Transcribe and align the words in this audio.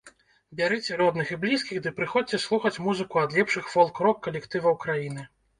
Бярыце 0.59 0.95
родных 1.01 1.33
і 1.35 1.37
блізкіх 1.43 1.83
ды 1.83 1.93
прыходзьце 1.99 2.41
слухаць 2.47 2.81
музыку 2.87 3.23
ад 3.25 3.37
лепшых 3.39 3.71
фолк-рок 3.75 4.17
калектываў 4.29 4.81
краіны. 4.87 5.29